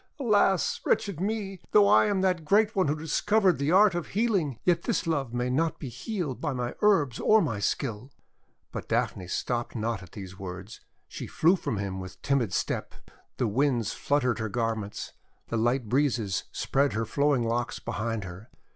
Alas! 0.19 0.81
wretched 0.83 1.19
me! 1.19 1.61
though 1.73 1.87
I 1.87 2.07
am 2.07 2.21
that 2.21 2.43
great 2.43 2.75
one 2.75 2.87
who 2.87 2.95
discovered 2.95 3.59
the 3.59 3.71
art 3.71 3.93
of 3.93 4.07
healing, 4.07 4.57
yet 4.63 4.81
this 4.81 5.05
love 5.05 5.31
may 5.31 5.47
not 5.47 5.77
be 5.77 5.89
healed 5.89 6.41
by 6.41 6.53
my 6.53 6.73
herbs 6.81 7.19
or 7.19 7.39
my 7.39 7.59
skill!' 7.59 8.11
But 8.71 8.87
Daphne 8.89 9.27
stopped 9.27 9.75
not 9.75 10.01
at 10.01 10.13
these 10.13 10.39
words; 10.39 10.81
she 11.07 11.27
flew 11.27 11.55
from 11.55 11.77
him 11.77 11.99
writh 11.99 12.17
timid 12.23 12.51
step. 12.51 12.95
The 13.37 13.47
Winds 13.47 13.93
flut 13.93 14.23
tered 14.23 14.39
her 14.39 14.49
garments, 14.49 15.13
the 15.49 15.57
light 15.57 15.87
breezes 15.87 16.45
spread 16.51 16.93
her 16.93 17.05
flowing 17.05 17.43
locks 17.43 17.77
behind 17.77 18.23
her. 18.23 18.49